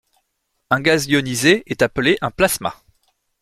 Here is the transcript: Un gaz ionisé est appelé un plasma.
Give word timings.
Un 0.71 0.81
gaz 0.81 1.05
ionisé 1.05 1.61
est 1.67 1.83
appelé 1.83 2.17
un 2.21 2.31
plasma. 2.31 2.75